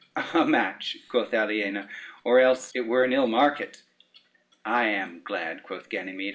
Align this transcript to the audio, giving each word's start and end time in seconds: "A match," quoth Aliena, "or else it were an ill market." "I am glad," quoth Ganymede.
"A 0.33 0.43
match," 0.45 0.97
quoth 1.09 1.31
Aliena, 1.31 1.87
"or 2.23 2.39
else 2.39 2.71
it 2.75 2.87
were 2.87 3.03
an 3.03 3.13
ill 3.13 3.27
market." 3.27 3.83
"I 4.65 4.85
am 4.85 5.21
glad," 5.23 5.61
quoth 5.61 5.89
Ganymede. 5.89 6.29